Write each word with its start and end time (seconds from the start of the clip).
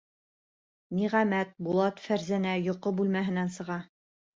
Ниғәмәт, 1.01 1.53
Булат, 1.69 2.03
Фәрзәнә 2.09 2.59
йоҡо 2.67 2.99
бүлмәһенән 3.01 3.59
сыға. 3.61 3.83